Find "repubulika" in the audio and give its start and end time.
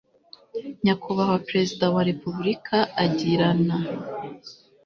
2.09-2.77